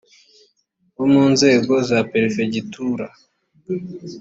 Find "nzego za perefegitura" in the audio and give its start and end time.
1.33-3.05